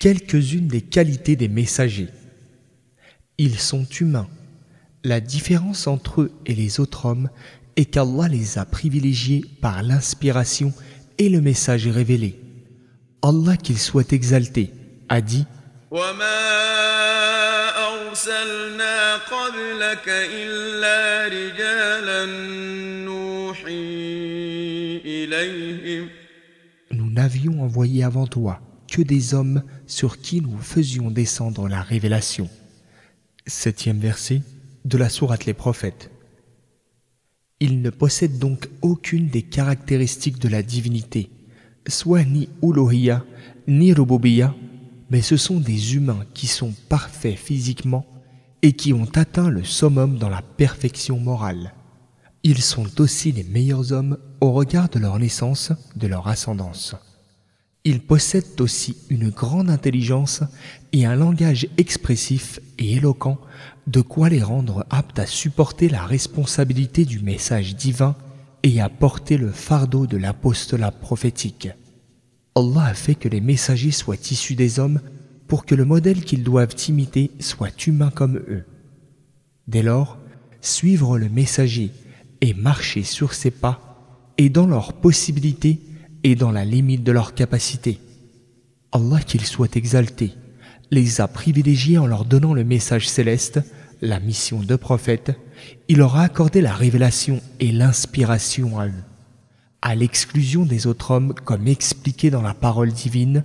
quelques-unes 0.00 0.66
des 0.66 0.80
qualités 0.80 1.36
des 1.36 1.48
messagers. 1.48 2.08
Ils 3.38 3.58
sont 3.58 3.84
humains. 3.84 4.28
La 5.04 5.20
différence 5.20 5.86
entre 5.86 6.22
eux 6.22 6.32
et 6.46 6.54
les 6.54 6.80
autres 6.80 7.06
hommes 7.06 7.28
est 7.76 7.84
qu'Allah 7.84 8.26
les 8.28 8.58
a 8.58 8.64
privilégiés 8.64 9.44
par 9.60 9.82
l'inspiration 9.82 10.72
et 11.18 11.28
le 11.28 11.40
message 11.40 11.86
révélé. 11.86 12.40
Allah 13.22 13.56
qu'il 13.56 13.78
soit 13.78 14.12
exalté 14.12 14.72
a 15.10 15.20
dit 15.20 15.44
Nous 26.90 27.10
n'avions 27.10 27.62
envoyé 27.62 28.02
avant 28.02 28.26
toi 28.26 28.60
que 28.90 29.02
des 29.02 29.34
hommes 29.34 29.62
sur 29.86 30.20
qui 30.20 30.40
nous 30.40 30.58
faisions 30.58 31.10
descendre 31.10 31.68
la 31.68 31.80
révélation. 31.80 32.48
Septième 33.46 34.00
verset 34.00 34.42
de 34.84 34.98
la 34.98 35.08
sourate 35.08 35.46
Les 35.46 35.54
Prophètes. 35.54 36.10
Ils 37.60 37.82
ne 37.82 37.90
possèdent 37.90 38.38
donc 38.38 38.68
aucune 38.82 39.28
des 39.28 39.42
caractéristiques 39.42 40.40
de 40.40 40.48
la 40.48 40.62
divinité, 40.62 41.30
soit 41.86 42.24
ni 42.24 42.48
Ulohia, 42.62 43.24
ni 43.68 43.92
Rububiya, 43.92 44.54
mais 45.10 45.22
ce 45.22 45.36
sont 45.36 45.60
des 45.60 45.94
humains 45.94 46.24
qui 46.34 46.48
sont 46.48 46.74
parfaits 46.88 47.36
physiquement 47.38 48.06
et 48.62 48.72
qui 48.72 48.92
ont 48.92 49.08
atteint 49.14 49.50
le 49.50 49.64
summum 49.64 50.18
dans 50.18 50.28
la 50.28 50.42
perfection 50.42 51.18
morale. 51.18 51.74
Ils 52.42 52.62
sont 52.62 53.00
aussi 53.00 53.30
les 53.30 53.44
meilleurs 53.44 53.92
hommes 53.92 54.18
au 54.40 54.52
regard 54.52 54.88
de 54.88 54.98
leur 54.98 55.18
naissance, 55.18 55.72
de 55.96 56.06
leur 56.06 56.26
ascendance. 56.26 56.96
Ils 57.84 58.00
possèdent 58.00 58.60
aussi 58.60 58.96
une 59.08 59.30
grande 59.30 59.70
intelligence 59.70 60.42
et 60.92 61.06
un 61.06 61.14
langage 61.14 61.66
expressif 61.78 62.60
et 62.78 62.96
éloquent, 62.96 63.38
de 63.86 64.02
quoi 64.02 64.28
les 64.28 64.42
rendre 64.42 64.84
aptes 64.90 65.18
à 65.18 65.26
supporter 65.26 65.88
la 65.88 66.04
responsabilité 66.04 67.06
du 67.06 67.20
message 67.20 67.74
divin 67.76 68.16
et 68.62 68.80
à 68.80 68.90
porter 68.90 69.38
le 69.38 69.50
fardeau 69.50 70.06
de 70.06 70.18
l'apostolat 70.18 70.90
prophétique. 70.90 71.70
Allah 72.54 72.84
a 72.84 72.94
fait 72.94 73.14
que 73.14 73.28
les 73.28 73.40
messagers 73.40 73.92
soient 73.92 74.30
issus 74.30 74.56
des 74.56 74.78
hommes 74.78 75.00
pour 75.48 75.64
que 75.64 75.74
le 75.74 75.86
modèle 75.86 76.22
qu'ils 76.22 76.44
doivent 76.44 76.76
imiter 76.88 77.30
soit 77.40 77.86
humain 77.86 78.10
comme 78.14 78.36
eux. 78.36 78.64
Dès 79.68 79.82
lors, 79.82 80.18
suivre 80.60 81.18
le 81.18 81.30
messager 81.30 81.90
et 82.42 82.52
marcher 82.52 83.04
sur 83.04 83.32
ses 83.32 83.50
pas 83.50 84.32
est 84.36 84.50
dans 84.50 84.66
leurs 84.66 84.92
possibilités 84.92 85.80
et 86.24 86.34
dans 86.34 86.52
la 86.52 86.64
limite 86.64 87.02
de 87.02 87.12
leurs 87.12 87.34
capacités. 87.34 87.98
Allah 88.92 89.20
qu'il 89.20 89.44
soit 89.44 89.76
exalté 89.76 90.32
les 90.90 91.20
a 91.20 91.28
privilégiés 91.28 91.98
en 91.98 92.06
leur 92.06 92.24
donnant 92.24 92.54
le 92.54 92.64
message 92.64 93.08
céleste, 93.08 93.60
la 94.00 94.18
mission 94.18 94.60
de 94.60 94.76
prophète, 94.76 95.32
il 95.88 95.98
leur 95.98 96.16
a 96.16 96.22
accordé 96.22 96.60
la 96.60 96.72
révélation 96.72 97.40
et 97.60 97.70
l'inspiration 97.70 98.78
à 98.78 98.86
eux, 98.86 99.04
à 99.82 99.94
l'exclusion 99.94 100.64
des 100.64 100.86
autres 100.86 101.12
hommes 101.12 101.34
comme 101.44 101.68
expliqué 101.68 102.30
dans 102.30 102.42
la 102.42 102.54
parole 102.54 102.90
divine. 102.90 103.44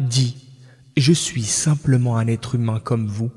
Dis, 0.00 0.36
je 0.96 1.12
suis 1.12 1.42
simplement 1.42 2.16
un 2.16 2.26
être 2.26 2.54
humain 2.54 2.80
comme 2.80 3.06
vous, 3.06 3.30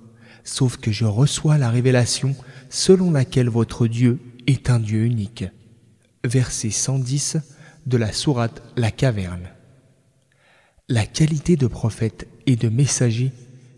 sauf 0.44 0.78
que 0.78 0.92
je 0.92 1.06
reçois 1.06 1.58
la 1.58 1.70
révélation 1.70 2.36
selon 2.70 3.12
laquelle 3.12 3.50
votre 3.50 3.88
Dieu 3.88 4.20
est 4.48 4.70
un 4.70 4.80
Dieu 4.80 5.04
unique. 5.06 5.46
Verset 6.24 6.70
110 6.70 7.38
de 7.86 7.98
la 7.98 8.12
sourate 8.12 8.62
La 8.76 8.92
Caverne. 8.92 9.50
La 10.90 11.06
qualité 11.06 11.56
de 11.56 11.68
prophète 11.68 12.28
et 12.46 12.56
de 12.56 12.70
messager 12.70 13.32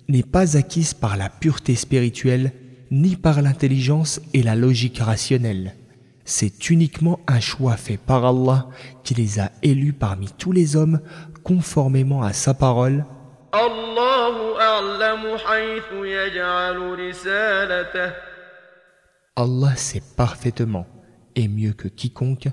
n'est 0.10 0.24
pas 0.24 0.58
acquise 0.58 0.94
par 0.94 1.18
la 1.18 1.30
pureté 1.30 1.76
spirituelle 1.76 2.52
ni 2.92 3.16
par 3.16 3.42
l'intelligence 3.42 4.22
et 4.34 4.44
la 4.44 4.56
logique 4.56 5.00
rationnelle. 5.00 5.76
C'est 6.26 6.70
uniquement 6.70 7.20
un 7.28 7.40
choix 7.40 7.76
fait 7.76 7.98
par 7.98 8.26
Allah 8.26 8.68
qui 9.04 9.14
les 9.14 9.40
a 9.40 9.52
élus 9.62 9.94
parmi 9.94 10.30
tous 10.38 10.52
les 10.52 10.76
hommes 10.76 11.02
conformément 11.44 12.24
à 12.24 12.34
sa 12.34 12.54
parole. 12.54 13.06
Allah 19.36 19.76
sait 19.76 20.04
parfaitement 20.16 20.88
et 21.36 21.48
mieux 21.48 21.74
que 21.74 21.88
quiconque 21.88 22.48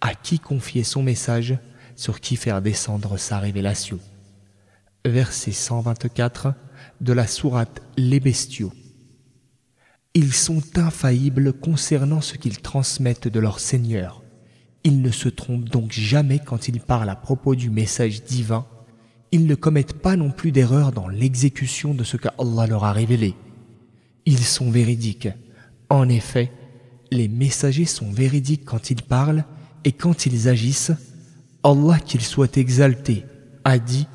à 0.00 0.14
qui 0.14 0.40
confier 0.40 0.82
son 0.82 1.02
message, 1.02 1.56
sur 1.94 2.20
qui 2.20 2.36
faire 2.36 2.60
descendre 2.60 3.16
sa 3.16 3.38
révélation. 3.38 4.00
Verset 5.04 5.52
124 5.52 6.54
de 7.00 7.12
la 7.12 7.26
sourate 7.26 7.82
Les 7.96 8.18
bestiaux. 8.18 8.72
Ils 10.14 10.34
sont 10.34 10.62
infaillibles 10.76 11.54
concernant 11.54 12.20
ce 12.20 12.36
qu'ils 12.36 12.60
transmettent 12.60 13.28
de 13.28 13.40
leur 13.40 13.60
Seigneur. 13.60 14.22
Ils 14.84 15.00
ne 15.00 15.10
se 15.10 15.30
trompent 15.30 15.70
donc 15.70 15.92
jamais 15.92 16.38
quand 16.38 16.68
ils 16.68 16.80
parlent 16.80 17.08
à 17.08 17.16
propos 17.16 17.54
du 17.54 17.70
message 17.70 18.22
divin. 18.22 18.66
Ils 19.30 19.46
ne 19.46 19.54
commettent 19.54 19.98
pas 19.98 20.16
non 20.16 20.30
plus 20.30 20.52
d'erreur 20.52 20.92
dans 20.92 21.08
l'exécution 21.08 21.94
de 21.94 22.04
ce 22.04 22.18
qu'Allah 22.18 22.66
leur 22.66 22.84
a 22.84 22.92
révélé. 22.92 23.34
Ils 24.26 24.44
sont 24.44 24.70
véridiques. 24.70 25.28
En 25.88 26.10
effet, 26.10 26.52
les 27.10 27.28
messagers 27.28 27.86
sont 27.86 28.10
véridiques 28.10 28.66
quand 28.66 28.90
ils 28.90 29.02
parlent 29.02 29.46
et 29.84 29.92
quand 29.92 30.26
ils 30.26 30.46
agissent. 30.46 30.92
Allah 31.64 31.98
qu'il 32.00 32.20
soit 32.20 32.58
exalté 32.58 33.24
a 33.64 33.78
dit 33.78 34.06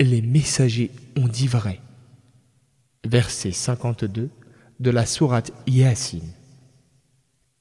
Les 0.00 0.22
messagers 0.22 0.90
ont 1.14 1.28
dit 1.28 1.46
vrai. 1.46 1.80
Verset 3.04 3.52
52 3.52 4.30
de 4.80 4.90
la 4.90 5.04
sourate 5.04 5.52
Yasin. 5.66 6.24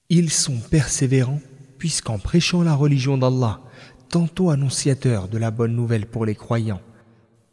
Ils 0.10 0.32
sont 0.32 0.60
persévérants 0.72 1.42
puisqu'en 1.78 2.18
prêchant 2.18 2.64
la 2.64 2.74
religion 2.74 3.18
d'Allah, 3.18 3.60
tantôt 4.08 4.52
annonciateurs 4.52 5.28
de 5.28 5.38
la 5.38 5.52
bonne 5.52 5.76
nouvelle 5.76 6.06
pour 6.06 6.26
les 6.26 6.36
croyants, 6.36 6.82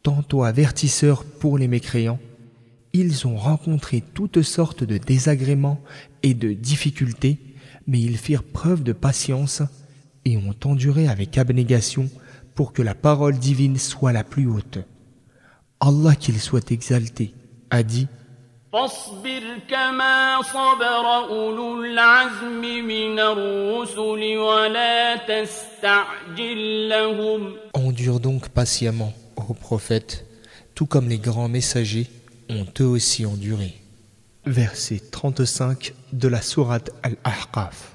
tantôt 0.03 0.43
avertisseurs 0.43 1.25
pour 1.25 1.57
les 1.57 1.67
mécréants, 1.67 2.19
ils 2.93 3.27
ont 3.27 3.35
rencontré 3.35 4.01
toutes 4.13 4.41
sortes 4.41 4.85
de 4.85 4.97
désagréments 4.97 5.81
et 6.21 6.33
de 6.33 6.53
difficultés 6.53 7.52
mais 7.87 7.99
ils 7.99 8.17
firent 8.17 8.43
preuve 8.43 8.83
de 8.83 8.93
patience 8.93 9.61
et 10.25 10.37
ont 10.37 10.55
enduré 10.65 11.07
avec 11.07 11.37
abnégation 11.37 12.09
pour 12.55 12.73
que 12.73 12.81
la 12.81 12.95
parole 12.95 13.37
divine 13.37 13.77
soit 13.77 14.13
la 14.13 14.23
plus 14.23 14.47
haute. 14.47 14.79
Allah 15.79 16.15
qu'il 16.15 16.39
soit 16.39 16.71
exalté 16.71 17.33
a 17.69 17.83
dit 17.83 18.07
Endure 27.73 28.19
donc 28.19 28.49
patiemment, 28.49 29.13
ô 29.35 29.53
prophète, 29.53 30.25
tout 30.73 30.85
comme 30.85 31.09
les 31.09 31.19
grands 31.19 31.49
messagers 31.49 32.07
ont 32.49 32.65
eux 32.79 32.85
aussi 32.85 33.25
enduré 33.25 33.82
verset 34.45 35.11
35 35.11 35.93
de 36.11 36.27
la 36.27 36.41
sourate 36.41 36.91
Al-Ahqaf. 37.01 37.92